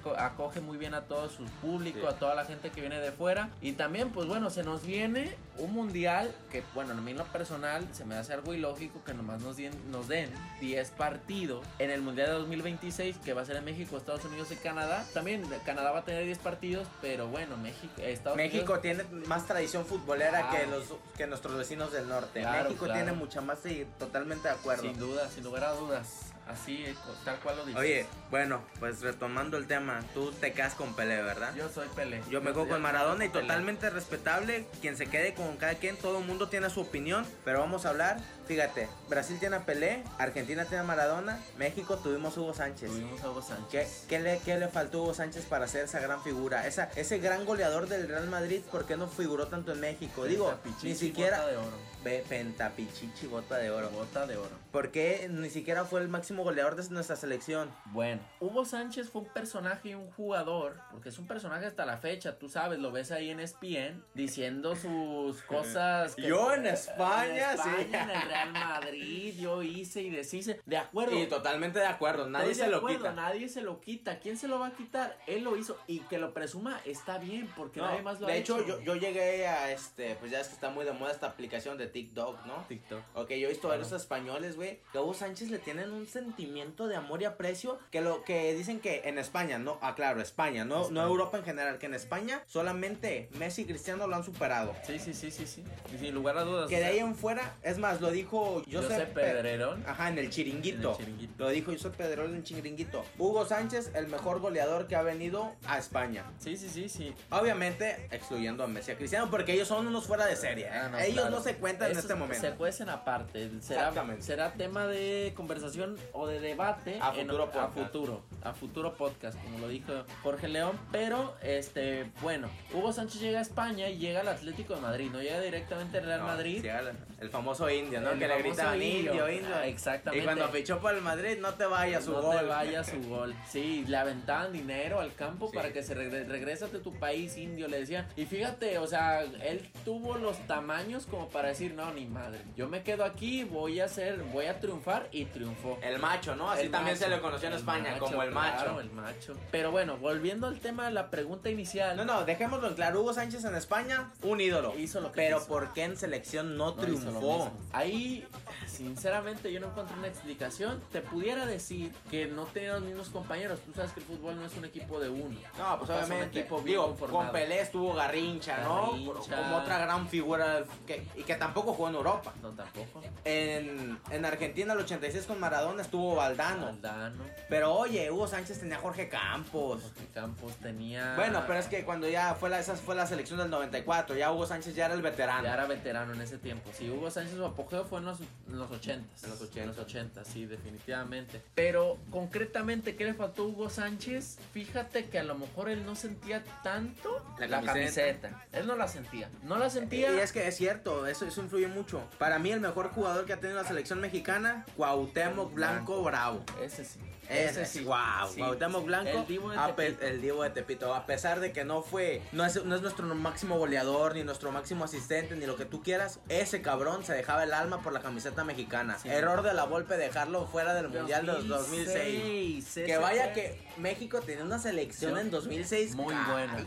acoge 0.56 0.62
muy 0.62 0.78
bien 0.78 0.94
a 0.94 1.02
todo 1.02 1.30
su 1.30 1.44
público, 1.62 2.08
a 2.08 2.14
toda 2.14 2.36
la 2.36 2.46
gente 2.46 2.70
que 2.70 2.82
viene 2.82 3.00
de 3.00 3.12
fuera. 3.12 3.50
Y 3.62 3.74
también, 3.74 4.12
pues 4.12 4.28
bueno, 4.28 4.50
se 4.50 4.64
nos 4.64 4.86
viene 4.86 5.36
un 5.58 5.74
mundial 5.74 6.34
que, 6.52 6.64
bueno, 6.74 6.94
a 6.94 6.96
mí 6.96 7.12
en 7.12 7.18
lo 7.18 7.26
personal 7.26 7.88
se 7.92 8.06
me 8.06 8.16
hace 8.16 8.34
algo 8.34 8.54
ilógico 8.54 9.04
que 9.04 9.14
nomás 9.14 9.42
nos, 9.42 9.58
den, 9.58 9.74
nos 9.92 10.08
den 10.08 10.30
10 10.60 10.92
partidos 10.92 11.66
en 11.80 11.92
el 11.92 12.02
mundial 12.02 12.28
de 12.28 12.34
2026 12.34 13.18
que 13.18 13.34
va 13.34 13.42
a 13.42 13.46
ser 13.46 13.58
en 13.58 13.66
México, 13.66 13.98
Estados 13.98 14.26
Unidos 14.26 14.52
y 14.52 14.56
Canadá. 14.56 15.06
También 15.14 15.44
Canadá 15.66 15.92
va 15.92 16.00
a 16.00 16.06
tener 16.06 16.26
10 16.26 16.38
partidos, 16.40 16.88
pero 17.02 17.28
bueno, 17.28 17.58
México, 17.58 17.94
Estados 17.98 18.38
México 18.38 18.80
tiene 18.80 19.04
más 19.28 19.46
tradición 19.46 19.86
futbolera 19.86 20.50
que, 20.50 20.68
los, 20.68 20.84
que 21.18 21.28
nuestros 21.28 21.58
vecinos 21.58 21.92
del 21.92 22.08
norte. 22.08 22.46
México 22.46 22.88
tiene 22.92 23.12
mucha 23.12 23.42
más, 23.42 23.66
y 23.66 23.86
totalmente 24.00 24.48
de 24.48 24.54
acuerdo. 24.54 24.84
Sin 24.84 24.98
duda, 24.98 25.30
sin 25.30 25.44
lugar 25.44 25.64
a 25.64 25.72
dudas. 25.74 26.35
Así, 26.48 26.86
tal 27.24 27.40
cual 27.40 27.58
lo 27.58 27.66
dices. 27.66 27.80
Oye, 27.82 28.06
bueno, 28.30 28.62
pues 28.80 29.02
retomando 29.02 29.58
el 29.58 29.66
tema, 29.66 30.02
tú 30.14 30.32
te 30.32 30.54
quedas 30.54 30.76
con 30.76 30.96
Pelé, 30.96 31.22
¿verdad? 31.24 31.54
Yo 31.56 31.70
soy 31.70 31.88
Pelé. 31.90 32.22
Yo 32.30 32.42
me 32.42 32.52
quedo 32.52 32.68
con 32.68 32.82
Maradona 32.82 33.26
y 33.26 33.30
totalmente 33.30 33.90
respetable. 33.90 34.68
Quien 34.82 34.96
se 34.96 35.08
quede 35.08 35.34
con 35.34 35.58
cada 35.58 35.76
quien, 35.76 35.98
todo 35.98 36.20
el 36.20 36.26
mundo 36.26 36.48
tiene 36.48 36.70
su 36.70 36.82
opinión. 36.82 37.26
Pero 37.44 37.60
vamos 37.60 37.86
a 37.86 37.90
hablar. 37.90 38.18
Fíjate, 38.48 38.88
Brasil 39.10 39.40
tiene 39.40 39.56
a 39.56 39.66
Pelé, 39.66 40.04
Argentina 40.20 40.66
tiene 40.66 40.82
a 40.82 40.84
Maradona, 40.84 41.40
México 41.58 41.98
tuvimos 41.98 42.38
a 42.38 42.42
Hugo 42.42 42.54
Sánchez. 42.54 42.92
Tuvimos 42.92 43.24
a 43.24 43.32
Hugo 43.32 43.42
¿Qué, 43.42 43.48
Sánchez. 43.48 44.06
qué 44.08 44.20
le, 44.20 44.38
qué 44.40 44.58
le 44.58 44.68
faltó 44.68 45.00
a 45.00 45.02
Hugo 45.02 45.14
Sánchez 45.16 45.46
para 45.46 45.68
ser 45.68 45.86
esa 45.86 46.00
gran 46.00 46.22
figura? 46.22 46.68
Esa, 46.68 46.92
ese 46.96 47.18
gran 47.18 47.44
goleador 47.46 47.88
del 47.88 48.08
Real 48.08 48.28
Madrid, 48.28 48.62
¿por 48.72 48.86
qué 48.86 48.98
no 48.98 49.08
figuró 49.08 49.48
tanto 49.48 49.72
en 49.72 49.80
México? 49.80 50.26
Digo, 50.26 50.54
ni 50.84 50.94
siquiera... 50.94 51.38
bota 51.40 51.52
de 51.52 51.58
oro. 51.58 51.96
Pentapichichi, 52.30 53.26
bota 53.26 53.58
de 53.58 53.72
oro. 53.72 53.90
Bota 53.90 54.28
de 54.28 54.38
oro. 54.38 54.52
¿Por 54.72 54.92
qué 54.92 55.28
ni 55.28 55.50
siquiera 55.50 55.86
fue 55.86 56.02
el 56.02 56.08
máximo 56.08 56.35
goleador 56.44 56.76
de 56.76 56.90
nuestra 56.90 57.16
selección? 57.16 57.72
Bueno, 57.88 58.22
Hugo 58.40 58.66
Sánchez 58.66 59.10
fue 59.10 59.22
un 59.22 59.28
personaje 59.30 59.90
y 59.90 59.96
un 59.96 60.10
jugador, 60.12 60.78
porque 60.92 61.10
es 61.10 61.18
un 61.20 61.28
personaje 61.28 61.66
hasta 61.66 61.86
la 61.86 61.98
fecha, 61.98 62.38
tú 62.38 62.50
sabes, 62.50 62.80
lo 62.80 62.92
ves 62.92 63.12
ahí 63.12 63.30
en 63.30 63.40
ESPN 63.40 64.04
diciendo 64.14 64.76
sus 64.76 65.42
cosas. 65.48 66.16
que- 66.16 66.24
Yo 66.24 66.54
en 66.54 66.66
España, 66.68 67.52
en 67.54 67.58
sí. 67.60 67.70
España, 67.80 68.04
en 68.04 68.10
el 68.10 68.22
Real 68.30 68.52
Madrid, 68.52 69.34
yo 69.40 69.64
hice 69.64 70.02
y 70.02 70.10
deshice. 70.10 70.60
De 70.66 70.78
acuerdo. 70.78 71.20
Y 71.20 71.28
totalmente 71.28 71.80
de 71.80 71.88
acuerdo, 71.88 72.30
nadie 72.30 72.54
se 72.56 72.64
de 72.64 72.70
lo 72.70 72.78
acuerdo, 72.78 72.98
quita. 73.00 73.14
Nadie 73.14 73.50
se 73.50 73.62
lo 73.62 73.82
quita. 73.82 74.20
¿Quién 74.20 74.38
se 74.38 74.48
lo 74.48 74.60
va 74.60 74.68
a 74.68 74.72
quitar? 74.72 75.18
Él 75.28 75.44
lo 75.44 75.56
hizo 75.58 75.78
y 75.88 76.00
que 76.02 76.18
lo 76.18 76.34
presuma 76.34 76.80
está 76.86 77.18
bien 77.18 77.50
porque 77.56 77.80
No, 77.80 77.88
nadie 77.88 78.02
más 78.02 78.20
lo 78.20 78.28
de 78.28 78.34
ha 78.34 78.36
hecho, 78.38 78.60
hecho. 78.60 78.80
yo, 78.80 78.82
yo 78.82 78.96
llegué 78.96 79.48
a 79.48 79.72
este, 79.72 80.16
pues 80.16 80.32
ya 80.32 80.40
es 80.40 80.48
que 80.48 80.54
está 80.56 80.70
muy 80.70 80.86
de 80.86 80.92
moda 80.92 81.12
esta 81.12 81.28
aplicación 81.28 81.78
de 81.78 81.88
TikTok, 81.88 82.46
¿no? 82.46 82.66
TikTok. 82.68 83.02
Ok, 83.16 83.30
yo 83.32 83.48
he 83.48 83.50
visto 83.50 83.68
varios 83.68 83.92
españoles, 83.92 84.56
güey, 84.56 84.80
que 84.92 84.98
a 84.98 85.02
Hugo 85.02 85.14
Sánchez 85.14 85.50
le 85.50 85.60
tienen 85.60 85.92
un 85.92 86.06
sentimiento 86.26 86.88
de 86.88 86.96
amor 86.96 87.22
y 87.22 87.26
aprecio 87.26 87.78
que 87.92 88.02
lo 88.02 88.24
que 88.24 88.54
dicen 88.56 88.80
que 88.80 89.04
en 89.06 89.18
España, 89.20 89.60
no, 89.60 89.78
ah, 89.82 89.94
claro, 89.96 90.22
España, 90.22 90.66
no, 90.66 90.76
no 90.78 90.82
España. 90.84 91.04
Europa 91.04 91.38
en 91.38 91.44
general, 91.44 91.78
que 91.78 91.86
en 91.86 91.94
España 91.94 92.42
solamente 92.48 93.30
Messi 93.38 93.62
y 93.62 93.66
Cristiano 93.66 94.08
lo 94.08 94.16
han 94.16 94.24
superado. 94.24 94.74
Sí, 94.86 94.98
sí, 94.98 95.14
sí, 95.14 95.30
sí, 95.32 95.46
sí. 95.46 95.64
Y 95.94 95.98
sin 96.00 96.14
lugar 96.16 96.38
a 96.38 96.42
dudas. 96.44 96.68
Que 96.70 96.78
de 96.78 96.82
sea, 96.82 96.90
ahí 96.92 97.00
en 97.00 97.16
fuera, 97.16 97.56
es 97.62 97.78
más, 97.78 98.02
lo 98.02 98.12
dijo 98.12 98.64
Pe- 98.66 99.06
Pedrerón. 99.14 99.84
Ajá, 99.88 100.10
en 100.10 100.18
el 100.18 100.30
chiringuito. 100.30 100.90
En 100.96 101.00
el 101.00 101.06
chiringuito. 101.06 101.34
Lo 101.44 101.50
dijo 101.50 101.72
Josep 101.72 101.96
Pedrerol 101.96 102.30
en 102.32 102.36
el 102.38 102.44
chiringuito. 102.44 103.06
Hugo 103.20 103.46
Sánchez, 103.46 103.92
el 103.94 104.08
mejor 104.08 104.40
goleador 104.40 104.88
que 104.88 104.96
ha 104.96 105.04
venido 105.04 105.54
a 105.68 105.78
España. 105.78 106.26
Sí, 106.40 106.58
sí, 106.58 106.70
sí, 106.70 106.90
sí. 106.90 107.14
Obviamente, 107.30 108.08
excluyendo 108.12 108.64
a 108.64 108.68
Messi 108.68 108.92
y 108.92 108.94
a 108.96 108.98
Cristiano, 108.98 109.30
porque 109.30 109.54
ellos 109.54 109.68
son 109.68 109.86
unos 109.88 110.06
fuera 110.06 110.26
de 110.26 110.36
serie. 110.36 110.66
¿eh? 110.66 110.70
Ah, 110.72 110.90
no, 110.90 111.00
ellos 111.00 111.14
claro. 111.22 111.30
no 111.38 111.42
se 111.44 111.56
cuentan 111.58 111.92
en 111.92 111.98
este 112.00 112.16
momento. 112.16 112.42
Se 112.42 112.54
cuecen 112.56 112.90
aparte. 112.90 113.50
Será, 113.62 113.94
será 114.20 114.54
tema 114.54 114.88
de 114.88 115.34
conversación 115.36 115.98
o 116.16 116.28
de 116.28 116.40
debate 116.40 116.98
A 117.02 117.14
en- 117.16 117.28
futuro 117.28 117.52
a 117.60 117.68
futuro. 117.68 118.22
A 118.44 118.54
futuro 118.54 118.94
podcast, 118.94 119.42
como 119.44 119.60
lo 119.60 119.68
dijo 119.68 119.92
Jorge 120.24 120.48
León. 120.48 120.80
Pero, 120.92 121.36
este, 121.42 122.06
bueno, 122.22 122.48
Hugo 122.74 122.94
Sánchez 122.94 123.20
llega 123.22 123.40
a 123.40 123.42
España 123.42 123.90
y 123.90 123.98
llega 123.98 124.22
al 124.22 124.28
Atlético 124.28 124.76
de 124.76 124.82
Madrid. 124.82 125.10
No 125.12 125.22
llega 125.22 125.42
directamente 125.42 125.98
al 125.98 126.06
Real 126.06 126.20
No, 126.22 126.28
Madrid. 126.28 126.62
sí, 126.62 126.68
el, 126.68 126.92
el 127.20 127.30
famoso 127.30 127.70
indio, 127.70 128.02
¿no? 128.02 128.12
El 128.12 128.20
que 128.20 128.28
le 128.28 128.38
gritaban 128.42 128.82
indio. 128.82 129.12
indio, 129.12 129.30
indio. 129.32 129.56
Ah, 129.56 129.68
exactamente. 129.68 130.24
Y 130.24 130.26
cuando 130.26 130.48
fichó 130.50 130.80
para 130.80 130.98
el 130.98 131.04
Madrid, 131.04 131.38
no 131.42 131.54
te 131.56 131.66
vayas 131.66 132.06
su 132.06 132.12
no 132.12 132.22
gol. 132.22 132.38
te 132.38 132.46
vaya 132.46 132.84
su 132.84 133.02
gol. 133.10 133.36
Sí, 133.50 133.84
le 133.88 133.98
aventaban 133.98 134.54
dinero 134.54 135.00
al 135.00 135.14
campo 135.16 135.50
Sí. 135.50 135.56
para 135.56 135.74
que 135.74 135.82
se 135.84 135.94
regre 135.96 136.24
regrésate 136.26 136.78
a 136.78 136.82
tu 136.82 136.94
país 137.00 137.36
indio, 137.38 137.68
le 137.68 137.80
decían. 137.80 138.08
Y 138.16 138.26
fíjate, 138.26 138.78
o 138.78 138.88
sea, 138.88 139.22
él 139.24 139.68
tuvo 139.84 140.16
los 140.18 140.38
tamaños 140.48 141.06
como 141.08 141.30
para 141.30 141.50
decir, 141.50 141.74
no, 141.74 141.92
ni 141.94 142.06
madre. 142.06 142.42
Yo 142.56 142.68
me 142.70 142.84
quedo 142.84 143.04
aquí, 143.06 143.44
voy 143.44 143.80
a 143.80 143.86
hacer, 143.86 144.22
voy 144.32 144.46
a 144.46 144.60
triunfar 144.60 145.08
y 145.12 145.26
triunfó. 145.26 145.80
El 145.82 146.00
macho, 146.06 146.36
¿no? 146.36 146.50
Así 146.52 146.64
El 146.64 146.72
también 146.72 146.96
macho, 146.96 147.06
se 147.06 147.10
le 147.10 147.22
conoció 147.22 147.48
en 147.48 147.56
España, 147.56 147.92
macho, 147.92 148.06
como 148.06 148.24
el 148.24 148.32
macho. 148.32 148.80
el 148.80 148.92
macho. 148.92 149.36
Pero 149.52 149.72
bueno, 149.72 149.98
volviendo 149.98 150.48
al 150.48 150.60
tema 150.60 150.86
de 150.86 150.92
la 150.92 151.10
pregunta 151.10 151.50
inicial. 151.50 151.98
No, 151.98 152.06
no, 152.06 152.26
dejémoslo 152.26 152.68
en 152.68 152.76
claro. 152.76 153.02
Hugo 153.02 153.14
Sánchez 153.14 153.44
en 153.46 153.56
España, 153.56 154.12
un 154.22 154.40
ídolo. 154.42 154.78
Hizo 154.78 155.02
lo 155.02 155.12
que 155.12 155.22
Pero. 155.22 155.46
¿por 155.46 155.74
qué 155.74 155.84
en 155.84 155.98
selección 155.98 156.58
no, 156.58 156.68
No 156.68 156.74
triunfó? 156.76 157.52
Ahí, 157.74 158.28
sinceramente, 158.68 159.52
yo 159.52 159.60
no 159.60 159.68
encontré 159.68 159.98
una 159.98 160.08
explicación. 160.08 160.82
Te 160.92 161.02
pudiera 161.02 161.46
decir 161.46 161.92
que 162.10 162.28
no 162.28 162.44
tenía 162.46 162.74
los 162.74 162.84
mismos 162.84 163.10
compañeros. 163.10 163.60
Tú 163.66 163.74
sabes 163.74 163.92
que 163.92 164.00
el 164.02 164.06
fútbol 164.06 164.36
no 164.36 164.46
es 164.46 164.56
un 164.56 164.66
equipo 164.66 165.00
de 165.00 165.10
uno. 165.10 165.38
No, 165.58 165.78
pues 165.78 165.90
Pasa 165.90 166.06
un 166.06 166.12
obviamente. 166.12 166.40
equipo 166.40 166.62
Digo, 166.62 166.96
con 166.96 167.32
Pelé 167.32 167.62
estuvo 167.62 167.94
Garrincha, 167.94 168.58
¿no? 168.64 168.92
Garrincha. 168.92 169.36
Como 169.38 169.58
otra 169.58 169.78
gran 169.80 170.08
figura 170.08 170.64
que, 170.86 171.06
y 171.16 171.24
que 171.24 171.36
tampoco 171.36 171.74
jugó 171.74 171.90
en 171.90 171.96
Europa. 171.96 172.34
No, 172.42 172.50
tampoco. 172.50 173.02
En, 173.24 174.00
en 174.10 174.26
Argentina, 174.26 174.74
el 174.74 174.80
86 174.80 175.26
con 175.26 175.40
Maradona 175.40 175.82
estuvo 175.82 175.95
Valdano. 176.16 176.68
Aldano, 176.68 177.24
Pero 177.50 177.74
oye, 177.74 178.12
Hugo 178.12 178.28
Sánchez 178.28 178.60
tenía 178.60 178.78
a 178.78 178.80
Jorge 178.80 179.10
Campos. 179.10 179.82
Jorge 179.82 180.08
Campos 180.14 180.54
tenía. 180.58 181.16
Bueno, 181.16 181.44
pero 181.48 181.60
es 181.60 181.68
que 181.68 181.84
cuando 181.84 182.08
ya 182.08 182.36
fue 182.36 182.50
la, 182.50 182.60
esa 182.60 182.76
fue 182.76 182.96
la 182.96 183.08
selección 183.08 183.40
del 183.40 183.50
94, 183.50 184.16
ya 184.16 184.32
Hugo 184.32 184.46
Sánchez 184.46 184.76
ya 184.76 184.86
era 184.86 184.94
el 184.94 185.02
veterano. 185.02 185.44
Ya 185.44 185.54
era 185.54 185.66
veterano 185.66 186.14
en 186.14 186.22
ese 186.22 186.38
tiempo. 186.38 186.70
Sí, 186.74 186.90
Hugo 186.90 187.10
Sánchez 187.10 187.36
su 187.36 187.46
apogeo 187.46 187.86
fue 187.86 188.00
en 188.00 188.06
los, 188.06 188.20
en 188.20 188.58
los 188.58 188.72
80. 188.72 189.08
En 189.24 189.30
los 189.30 189.42
80. 189.42 189.62
En 189.62 189.68
los 189.68 189.78
80, 189.78 190.26
sí, 190.26 190.46
definitivamente. 190.46 191.42
Pero 191.54 191.98
concretamente, 192.12 192.96
¿qué 192.96 193.06
le 193.06 193.14
faltó 193.14 193.44
a 193.44 193.46
Hugo 193.46 193.70
Sánchez? 193.70 194.38
Fíjate 194.54 195.06
que 195.06 195.20
a 195.20 195.24
lo 195.24 195.36
mejor 195.36 195.70
él 195.70 195.86
no 195.86 195.96
sentía 195.96 196.44
tanto 196.64 197.24
La 197.40 197.62
camiseta. 197.62 198.46
Él 198.52 198.68
no 198.68 198.76
la 198.76 198.88
sentía. 198.88 199.30
No 199.44 199.58
la 199.58 199.70
sentía. 199.70 200.12
Y 200.14 200.20
es 200.20 200.32
que 200.32 200.48
es 200.48 200.56
cierto, 200.56 201.08
eso, 201.08 201.26
eso 201.26 201.42
influye 201.42 201.68
mucho. 201.68 202.02
Para 202.18 202.40
mí 202.40 202.52
el 202.52 202.60
mejor 202.60 202.90
jugador 202.90 203.26
que 203.26 203.34
ha 203.34 203.40
tenido 203.40 203.62
la 203.62 203.68
selección 203.68 204.00
mexicana, 204.00 204.66
Cuauhtémoc 204.78 205.54
Blanco 205.54 205.75
Bravo. 206.04 206.44
Ese 206.62 206.86
sí. 206.86 207.00
Ese 207.30 207.66
sí, 207.66 207.84
wow, 207.84 207.96
Sí, 208.30 208.40
Cuauhtémoc 208.40 208.82
sí. 208.82 208.88
Blanco, 208.88 209.10
El 209.20 209.28
Divo 209.28 209.52
de 209.52 209.58
Tepito. 209.58 210.06
el 210.06 210.22
Divo 210.22 210.44
de 210.44 210.50
Tepito, 210.52 210.94
a 210.94 211.06
pesar 211.06 211.40
de 211.40 211.52
que 211.52 211.64
no 211.64 211.82
fue, 211.82 212.22
no 212.32 212.46
es, 212.46 212.64
no 212.64 212.76
es 212.76 212.82
nuestro 212.82 213.06
máximo 213.16 213.58
goleador, 213.58 214.16
ni 214.16 214.24
nuestro 214.24 214.52
máximo 214.52 214.86
asistente, 214.86 215.36
ni 215.36 215.46
lo 215.46 215.56
que 215.56 215.66
tú 215.66 215.82
quieras, 215.82 216.20
ese 216.30 216.62
cabrón 216.62 217.04
se 217.04 217.14
dejaba 217.14 217.44
el 217.44 217.54
alma 217.54 217.82
por 217.82 217.94
la 217.94 218.02
camiseta 218.02 218.44
mexicana. 218.44 218.98
Error 219.04 219.42
de 219.44 219.54
la 219.54 219.66
Volpe 219.66 219.98
dejarlo 219.98 220.46
fuera 220.48 220.74
del 220.74 220.90
Mundial 220.90 221.26
de 221.26 221.34
2006. 221.44 222.74
Que 222.76 222.98
vaya 222.98 223.34
que 223.34 223.60
México 223.78 224.22
tenía 224.22 224.44
una 224.44 224.60
selección 224.60 225.18
en 225.18 225.32
2006 225.32 225.96
Muy 225.96 226.16
buena. 226.16 226.58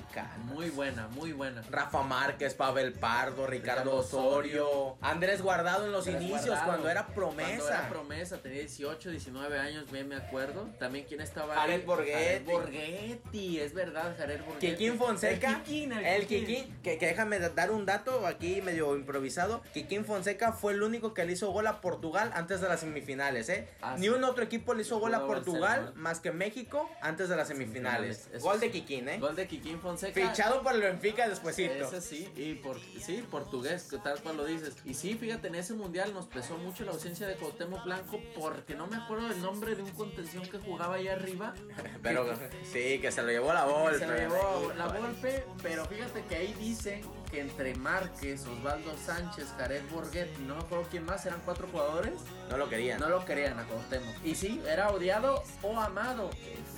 Muy 0.45 0.71
buena, 0.71 1.09
muy 1.09 1.33
buena. 1.33 1.63
Rafa 1.71 2.03
Márquez, 2.03 2.55
Pavel 2.55 2.93
Pardo, 2.93 3.47
Ricardo, 3.47 3.83
Ricardo 3.83 3.97
Osorio, 3.97 4.69
Osorio. 4.69 4.97
Andrés 5.01 5.43
Guardado 5.43 5.87
en 5.87 5.93
los 5.93 6.07
Andrés 6.07 6.23
inicios 6.23 6.47
Guardado, 6.47 6.67
cuando 6.67 6.89
era 6.91 7.07
promesa. 7.09 7.59
Cuando 7.59 7.69
era 7.69 7.89
promesa, 7.89 8.39
tenía 8.39 8.61
18, 8.61 9.11
19 9.11 9.59
años, 9.59 9.91
bien 9.91 10.09
me 10.09 10.17
acuerdo. 10.17 10.48
También 10.79 11.05
quién 11.07 11.21
estaba 11.21 11.55
Jared? 11.55 11.85
Borghetti. 11.85 12.13
Jared 12.13 12.45
Borghetti, 12.45 13.61
es 13.61 13.75
verdad, 13.75 14.15
Jared 14.19 14.41
Borghetti. 14.45 14.67
Kikín 14.69 14.99
Fonseca, 14.99 15.51
El 15.51 15.63
Kikín, 15.63 15.93
el 15.93 16.05
el 16.05 16.27
Kikín. 16.27 16.47
Kikín, 16.47 16.79
que, 16.83 16.99
que 16.99 17.07
déjame 17.07 17.39
dar 17.39 17.71
un 17.71 17.87
dato 17.87 18.27
aquí 18.27 18.63
medio 18.63 18.97
improvisado. 18.97 19.63
Kikín 19.73 20.05
Fonseca 20.05 20.53
fue 20.53 20.73
el 20.73 20.83
único 20.83 21.15
que 21.15 21.25
le 21.25 21.33
hizo 21.33 21.51
gol 21.51 21.67
a 21.67 21.81
Portugal 21.81 22.31
antes 22.35 22.61
de 22.61 22.69
las 22.69 22.81
semifinales, 22.81 23.49
¿eh? 23.49 23.69
Ah, 23.83 23.95
Ni 23.97 24.05
sí. 24.05 24.09
un 24.09 24.25
otro 24.25 24.45
equipo 24.45 24.75
le 24.75 24.83
hizo 24.83 24.99
gol 24.99 25.15
a 25.15 25.27
Portugal 25.27 25.93
más 25.97 26.21
que 26.21 26.33
México 26.33 26.89
antes 27.01 27.29
de 27.29 27.37
las 27.37 27.49
semifinales. 27.49 28.29
Eso 28.33 28.45
Gol 28.45 28.59
sí. 28.61 28.67
de 28.67 28.71
Kikín, 28.73 29.09
¿eh? 29.09 29.19
Gol 29.19 29.37
de 29.37 29.47
Kikín 29.47 29.81
Fonseca. 29.81 30.21
Fichado 30.29 30.63
por 30.63 30.75
el 30.75 30.81
Benfica 30.81 31.29
despuesito. 31.29 31.87
Ese 31.87 32.01
sí, 32.01 32.29
y 32.37 32.55
por, 32.55 32.79
sí, 32.81 33.25
portugués, 33.31 33.85
que 33.85 33.99
tal 33.99 34.21
cual 34.23 34.37
lo 34.37 34.45
dices. 34.45 34.77
Y 34.85 34.95
sí, 34.95 35.15
fíjate, 35.15 35.49
en 35.49 35.55
ese 35.57 35.75
mundial 35.75 36.13
nos 36.15 36.27
pesó 36.27 36.57
mucho 36.59 36.85
la 36.85 36.93
ausencia 36.93 37.27
de 37.27 37.35
Cuauhtémoc 37.35 37.85
Blanco 37.85 38.21
porque 38.39 38.75
no 38.75 38.87
me 38.87 38.97
acuerdo 38.97 39.29
del 39.29 39.41
nombre 39.43 39.75
de 39.75 39.83
un 39.83 39.91
contención 39.91 40.38
que 40.43 40.59
jugaba 40.59 40.95
ahí 40.97 41.09
arriba. 41.09 41.55
Pero 42.03 42.27
sí, 42.63 42.99
que 43.01 43.11
se 43.13 43.23
lo 43.23 43.29
llevó 43.29 43.53
la 43.53 43.65
Que 43.65 43.73
Volpe. 43.73 43.99
se 43.99 44.07
lo 44.07 44.15
llevó 44.17 44.73
la 44.77 44.87
golpe, 44.89 45.45
pero 45.63 45.85
fíjate 45.87 46.23
que 46.25 46.37
ahí 46.37 46.55
dicen 46.55 47.01
que 47.31 47.41
entre 47.41 47.75
Márquez, 47.75 48.47
Osvaldo 48.47 48.97
Sánchez, 49.05 49.53
Jared 49.59 49.83
Borghetti, 49.91 50.43
no 50.43 50.55
me 50.57 50.61
acuerdo 50.63 50.87
quién 50.91 51.05
más, 51.05 51.25
eran 51.27 51.41
cuatro 51.45 51.69
jugadores, 51.71 52.15
No 52.51 52.57
lo 52.57 52.69
querían. 52.69 53.01
no 53.01 53.09
lo 53.09 53.25
querían 53.25 53.59
a 53.59 53.65
Cuauhtémoc. 53.65 54.15
Y 54.25 54.35
sí, 54.35 54.63
era 54.67 54.91
odiado 54.91 55.43
o 55.63 55.79
amado, 55.79 56.31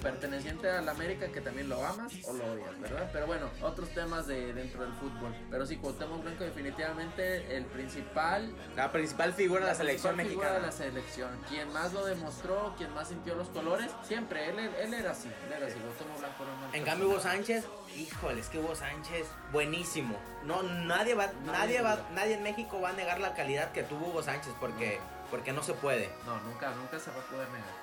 perteneciente 0.02 0.68
a 0.70 0.80
la 0.82 0.92
América 0.92 1.28
que 1.28 1.40
también 1.40 1.68
lo 1.68 1.84
amas 1.84 2.12
o 2.24 2.32
lo 2.32 2.44
odias, 2.52 2.80
¿verdad? 2.80 3.10
Pero 3.12 3.26
bueno, 3.26 3.48
otros 3.62 3.88
temas 3.90 4.26
de 4.26 4.52
dentro 4.52 4.82
del 4.82 4.92
fútbol. 4.94 5.34
Pero 5.50 5.66
sí, 5.66 5.76
Cuauhtémoc 5.76 6.22
Blanco 6.22 6.44
definitivamente 6.44 7.56
el 7.56 7.64
principal 7.66 8.52
La 8.76 8.90
principal 8.92 9.32
figura 9.32 9.60
de 9.60 9.66
la 9.66 9.74
selección 9.74 10.14
principal 10.16 10.30
figura 10.30 10.60
mexicana. 10.60 10.76
de 10.76 10.86
la 10.88 10.92
selección. 10.94 11.30
Quien 11.48 11.72
más 11.72 11.92
lo 11.92 12.04
demostró, 12.04 12.74
quien 12.76 12.92
más 12.94 13.08
sintió 13.08 13.34
los 13.34 13.48
colores, 13.48 13.90
siempre, 14.06 14.48
él, 14.50 14.58
él 14.58 14.94
era 14.94 15.12
así, 15.12 15.28
él 15.46 15.52
era 15.52 15.66
así, 15.66 15.76
Cuauhtémoc 15.78 16.18
Blanco 16.18 16.44
era 16.44 16.76
En 16.78 16.84
cambio 16.84 17.08
Hugo 17.08 17.20
Sánchez, 17.20 17.64
híjole, 17.96 18.40
es 18.40 18.48
que 18.48 18.58
Hugo 18.58 18.74
Sánchez, 18.74 19.26
buenísimo. 19.52 20.16
No, 20.44 20.62
nadie 20.62 21.14
va, 21.14 21.28
No 21.44 21.52
nadie 21.52 21.80
va, 21.82 21.98
nadie 22.14 22.34
en 22.34 22.42
México 22.42 22.80
va 22.80 22.90
a 22.90 22.92
negar 22.92 23.20
la 23.20 23.34
calidad 23.34 23.72
que 23.72 23.82
tuvo 23.82 24.08
Hugo 24.08 24.22
Sánchez 24.22 24.52
porque, 24.60 24.98
porque 25.30 25.52
no 25.52 25.62
se 25.62 25.74
puede. 25.74 26.10
No, 26.26 26.40
nunca, 26.40 26.70
nunca 26.72 26.98
se 26.98 27.10
va 27.10 27.18
a 27.20 27.24
poder 27.26 27.48
negar. 27.48 27.74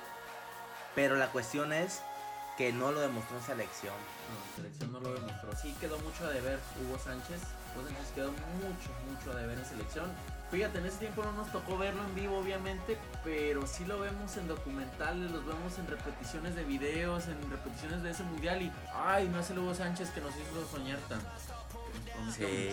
Pero 0.96 1.16
la 1.16 1.28
cuestión 1.28 1.74
es 1.74 2.02
que 2.58 2.74
no 2.74 2.92
lo 2.92 3.02
demostró 3.02 3.38
en 3.38 3.44
selección. 3.44 3.94
No, 3.94 4.40
la 4.50 4.56
selección 4.56 4.92
no 4.92 5.00
lo 5.00 5.14
demostró. 5.14 5.56
Sí 5.56 5.76
quedó 5.80 6.00
mucho 6.00 6.26
a 6.26 6.30
deber 6.30 6.60
Hugo 6.82 6.98
Sánchez. 6.98 7.42
Hugo 7.76 7.88
Sánchez 7.88 8.12
quedó 8.16 8.32
mucho, 8.32 8.90
mucho 9.10 9.32
a 9.32 9.36
deber 9.42 9.58
en 9.60 9.66
selección. 9.66 10.12
Fíjate, 10.52 10.78
en 10.80 10.86
ese 10.86 11.00
tiempo 11.00 11.24
no 11.24 11.34
nos 11.34 11.52
tocó 11.52 11.78
verlo 11.78 12.02
en 12.06 12.16
vivo, 12.16 12.38
obviamente, 12.38 12.98
pero 13.24 13.68
sí 13.68 13.86
lo 13.86 14.00
vemos 14.00 14.38
en 14.38 14.48
documentales, 14.48 15.30
los 15.32 15.46
vemos 15.46 15.78
en 15.78 15.88
repeticiones 15.88 16.56
de 16.56 16.64
videos, 16.64 17.28
en 17.28 17.52
repeticiones 17.52 18.02
de 18.02 18.12
ese 18.12 18.24
mundial 18.24 18.62
y, 18.62 18.72
ay, 18.94 19.28
no 19.28 19.40
es 19.40 19.50
el 19.50 19.76
Sánchez 19.76 20.10
que 20.12 20.22
nos 20.22 20.32
hizo 20.36 20.66
soñar 20.72 21.00
tanto. 21.10 21.28
Sí. 22.34 22.70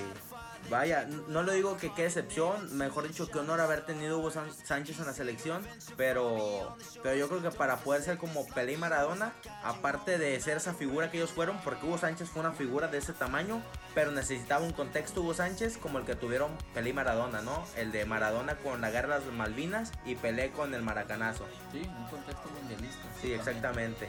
Vaya, 0.70 1.06
no 1.28 1.42
lo 1.42 1.52
digo 1.52 1.76
que 1.76 1.92
qué 1.92 2.06
excepción, 2.06 2.76
mejor 2.76 3.06
dicho 3.06 3.28
que 3.28 3.38
honor 3.38 3.60
haber 3.60 3.84
tenido 3.84 4.18
Hugo 4.18 4.30
Sánchez 4.30 4.98
en 4.98 5.06
la 5.06 5.12
selección, 5.12 5.62
pero, 5.96 6.76
pero 7.02 7.14
yo 7.16 7.28
creo 7.28 7.42
que 7.42 7.50
para 7.50 7.76
poder 7.78 8.02
ser 8.02 8.16
como 8.16 8.46
Pelé 8.48 8.72
y 8.72 8.76
Maradona, 8.76 9.34
aparte 9.62 10.18
de 10.18 10.40
ser 10.40 10.56
esa 10.56 10.72
figura 10.74 11.10
que 11.10 11.18
ellos 11.18 11.30
fueron, 11.30 11.58
porque 11.62 11.86
Hugo 11.86 11.98
Sánchez 11.98 12.30
fue 12.30 12.40
una 12.40 12.52
figura 12.52 12.88
de 12.88 12.98
ese 12.98 13.12
tamaño, 13.12 13.62
pero 13.94 14.10
necesitaba 14.10 14.64
un 14.64 14.72
contexto 14.72 15.20
Hugo 15.20 15.34
Sánchez 15.34 15.76
como 15.76 15.98
el 15.98 16.06
que 16.06 16.16
tuvieron 16.16 16.50
Pelé 16.72 16.90
y 16.90 16.92
Maradona, 16.94 17.42
¿no? 17.42 17.64
El 17.76 17.92
de 17.92 18.04
Maradona 18.06 18.56
con 18.56 18.80
la 18.80 18.90
guerra 18.90 19.20
de 19.20 19.26
las 19.26 19.34
Malvinas 19.34 19.92
y 20.06 20.14
Pelé 20.14 20.50
con 20.50 20.74
el 20.74 20.82
Maracanazo. 20.82 21.46
Sí, 21.72 21.82
un 21.98 22.06
contexto 22.06 22.48
mundialista. 22.58 23.02
Sí, 23.20 23.32
exactamente. 23.32 24.08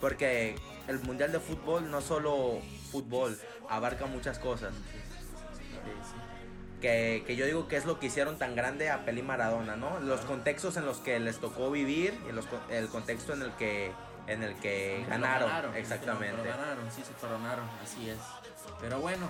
Porque 0.00 0.56
el 0.86 1.00
Mundial 1.00 1.32
de 1.32 1.40
Fútbol 1.40 1.90
no 1.90 2.02
solo 2.02 2.60
fútbol, 2.92 3.38
abarca 3.68 4.06
muchas 4.06 4.38
cosas. 4.38 4.74
Que, 6.80 7.24
que, 7.26 7.34
yo 7.36 7.46
digo 7.46 7.66
que 7.66 7.76
es 7.76 7.86
lo 7.86 7.98
que 7.98 8.06
hicieron 8.06 8.36
tan 8.36 8.54
grande 8.54 8.90
a 8.90 9.06
Peli 9.06 9.22
Maradona, 9.22 9.74
¿no? 9.74 10.00
Los 10.00 10.20
contextos 10.20 10.76
en 10.76 10.84
los 10.84 10.98
que 10.98 11.18
les 11.18 11.38
tocó 11.38 11.70
vivir 11.70 12.18
y 12.28 12.32
los, 12.32 12.44
el 12.68 12.88
contexto 12.88 13.32
en 13.32 13.42
el 13.42 13.52
que 13.52 13.92
en 14.26 14.42
el 14.42 14.54
que 14.56 15.04
ganaron, 15.08 15.74
exactamente. 15.76 16.42
Se 16.42 16.48
ganaron, 16.48 16.90
sí, 16.94 17.02
se 17.04 17.12
coronaron, 17.14 17.64
así 17.82 18.10
es. 18.10 18.18
Pero 18.80 19.00
bueno, 19.00 19.28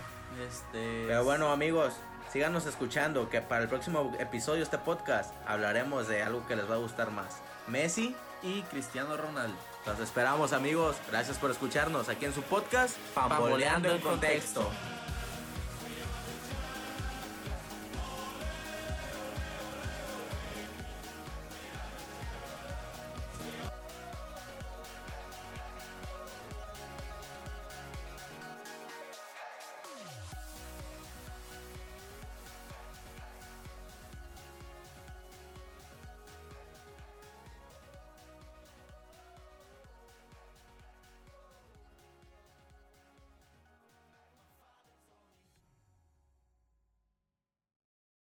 este 0.49 1.05
Pero 1.07 1.25
bueno, 1.25 1.51
amigos, 1.51 1.95
síganos 2.33 2.67
escuchando 2.67 3.29
que 3.29 3.41
para 3.41 3.63
el 3.63 3.69
próximo 3.69 4.15
episodio 4.19 4.59
de 4.59 4.65
este 4.65 4.79
podcast 4.79 5.35
hablaremos 5.47 6.09
de 6.09 6.23
algo 6.23 6.47
que 6.47 6.57
les 6.57 6.69
va 6.71 6.75
a 6.75 6.79
gustar 6.79 7.11
más. 7.11 7.41
Messi 7.67 8.15
y 8.43 8.63
Cristiano 8.63 9.17
Ronaldo. 9.17 9.57
Los 9.87 9.99
esperamos, 10.01 10.53
amigos. 10.53 10.97
Gracias 11.11 11.39
por 11.39 11.51
escucharnos 11.51 12.09
aquí 12.09 12.25
en 12.25 12.35
su 12.35 12.43
podcast 12.43 12.97
Pamboleando 13.15 13.91
el 13.91 14.01
contexto. 14.01 14.71